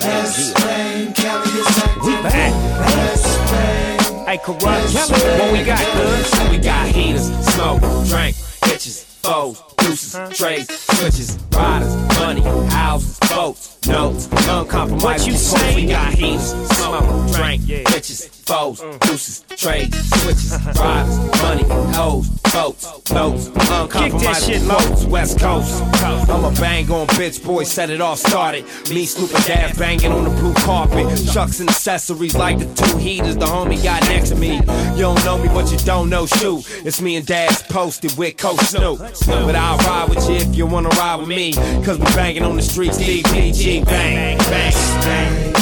[0.00, 2.04] let's bang, Cali is active.
[2.04, 2.52] We bang.
[2.78, 4.26] Let's bang.
[4.26, 5.40] Hey, Kurupt.
[5.40, 6.50] What we got, good?
[6.50, 14.28] We got heaters, smoke, drink, bitches, foes, deuces, trays, switches, riders, money, houses, boats, notes,
[14.48, 15.04] uncompromised.
[15.04, 15.74] What you say?
[15.74, 23.46] We got heaters, smoke, drink, bitches, foes, deuces, trades, switches, riders, money, hoes, boats, notes,
[23.48, 24.46] uncompromised.
[24.46, 25.04] shit reports.
[25.06, 25.82] West Coast.
[26.04, 28.64] I'm a bang on bitch, boy, set it all started.
[28.90, 31.06] Me, Snoop and Daz banging on the blue carpet.
[31.32, 34.56] Chucks and accessories like the two heaters the homie got next to me.
[34.56, 36.64] You don't know me, but you don't know shoot.
[36.84, 38.98] It's me and Daz posted with Coach Snoop.
[39.26, 41.52] But I'll ride with you if you wanna ride with me.
[41.84, 44.72] Cause we banging on the streets, DPG, bang, bang,
[45.04, 45.54] bang.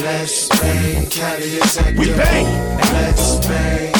[0.00, 1.98] Let's bang, is active.
[1.98, 2.78] We bang.
[2.92, 3.92] Let's bang,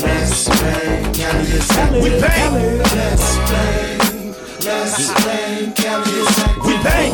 [0.00, 2.02] let's bang, is active.
[2.02, 2.78] We bang.
[2.78, 4.01] Let's bang,
[4.62, 4.68] We
[6.84, 7.12] bang.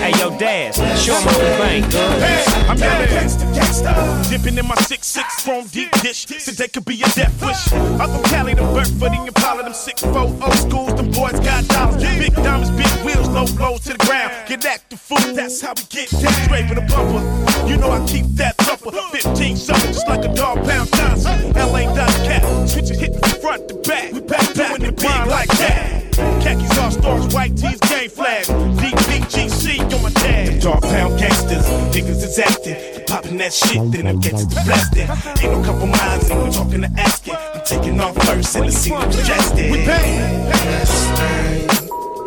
[0.00, 1.82] Hey yo, Daz, Show 'em how we bang.
[1.92, 4.30] Hey, I'm yelling gangsta, gangsta.
[4.30, 6.24] Dipping in my six six chrome deep dish.
[6.24, 7.70] Today could be a death wish.
[8.00, 10.94] I'm from Cali to Burford and Impala, them six four old schools.
[10.94, 14.32] Them boys got dollars, big diamonds, big wheels, low blows to the ground.
[14.48, 15.34] Get active, fool.
[15.34, 16.32] That's how we get down.
[16.44, 17.20] Straight with a bumper.
[17.68, 18.90] You know I keep that thumper.
[19.12, 21.52] 15 something, just like a dog pound Johnson.
[21.52, 22.42] LA done cat.
[22.66, 24.12] Switch it, hit from front to back.
[24.12, 26.02] We back doing the grind like that.
[26.42, 28.48] Khakis all stars, white tees, game flags.
[28.48, 30.60] DPGC on my tag.
[30.60, 32.76] Dog pound gangsters, niggas is acting.
[33.06, 35.08] Popping that shit, then I'm getting blasted.
[35.42, 37.36] Ain't no couple minds, ain't no talking to asking.
[37.54, 39.70] I'm taking off first and the scene is congested.
[39.70, 40.44] We bang.
[40.46, 41.66] Let's bang,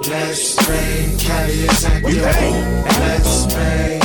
[0.07, 2.03] let's bang, Cali is active.
[2.03, 2.85] We bang.
[2.85, 3.99] Let's bang,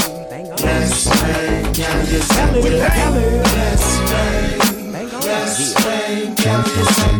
[0.66, 2.64] let's bang, Cali is active.
[2.64, 3.42] We bang.
[3.42, 4.63] Let's bang,
[5.54, 6.70] bang, Cali.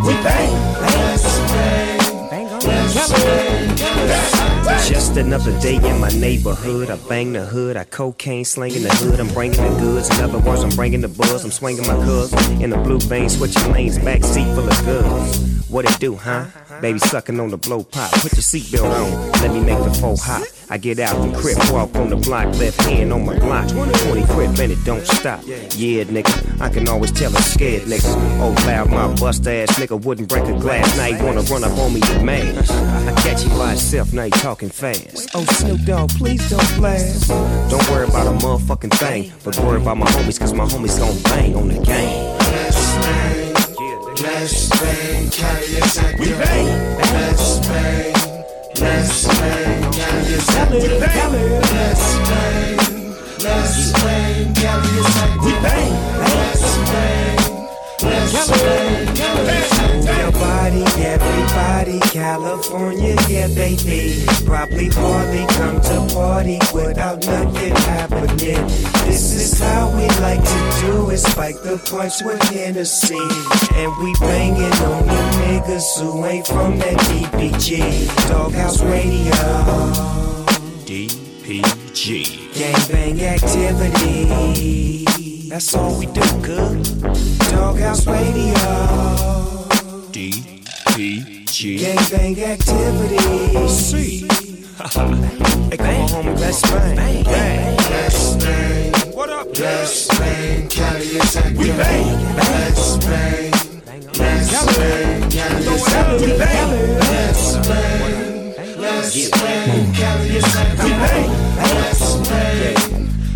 [0.07, 0.53] We bang.
[0.81, 4.89] Let's bang, let's bang.
[4.89, 6.91] Just another day in my neighborhood.
[6.91, 9.21] I bang the hood, I cocaine slinging the hood.
[9.21, 10.11] I'm bringing the goods.
[10.11, 11.45] In other words, I'm bringing the buzz.
[11.45, 15.69] I'm swinging my cuz in the blue vein, switching lanes, back seat full of goods.
[15.71, 16.47] What it do, huh?
[16.81, 18.11] Baby sucking on the blow pop.
[18.13, 19.33] Put your seatbelt on.
[19.43, 20.45] Let me make the four hot.
[20.71, 23.69] I get out and crip walk on the block, left hand on my block.
[23.69, 25.43] 20 crip and it don't stop.
[25.47, 28.15] Yeah, nigga, I can always tell a scared nigga.
[28.41, 30.97] Oh, loud, my bust ass nigga wouldn't break a glass.
[30.97, 32.59] Now you wanna run up on me with man.
[32.59, 35.31] I catch you by itself, now you talking fast.
[35.35, 37.29] Oh, Snoop Dogg, please don't blast.
[37.71, 41.23] Don't worry about a motherfucking thing, but worry about my homies, cause my homies gon'
[41.25, 42.34] bang on the game.
[44.15, 46.21] Let's bang, let's bang, Cali is active.
[46.21, 46.67] We bang.
[46.99, 48.15] Let's bang,
[48.81, 51.01] let's bang, Cali is active.
[51.01, 52.77] Let's bang,
[53.43, 55.45] let's bang, active.
[55.45, 55.93] We bang.
[56.21, 57.54] Let's bang,
[61.05, 64.25] everybody, California, yeah, baby.
[64.45, 68.67] Probably hardly come to party without nothing happening.
[69.07, 71.19] This is how we like to do it.
[71.19, 73.19] Spike the punch with Hennessy.
[73.75, 78.29] And we banging on the niggas who ain't from that DPG.
[78.29, 79.33] Doghouse Radio.
[80.85, 82.25] DPG.
[82.55, 85.24] Gangbang activity.
[85.55, 86.83] That's all we do, good.
[87.47, 88.59] Doghouse Radio.
[90.11, 91.79] DPG.
[91.79, 93.69] Gangbang activity.
[93.69, 94.27] See.
[94.27, 96.97] hey, come on, homie, let's bang.
[96.97, 97.77] Bang, bang.
[97.77, 99.47] Let's bang, What up?
[99.57, 101.57] let's bang, Cali is active.
[101.57, 102.35] We bang.
[102.35, 103.53] Let's bang,
[104.19, 106.21] let's bang, Cali is active.
[106.21, 106.99] We bang.
[106.99, 110.83] Let's bang, let's bang, Cali is active.
[110.83, 111.31] We bang.
[111.63, 112.75] Let's bang,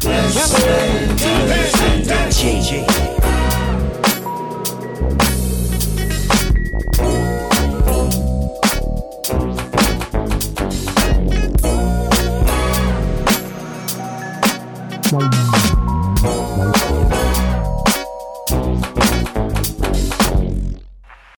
[0.03, 1.78] let's bang,
[2.39, 2.88] JJ.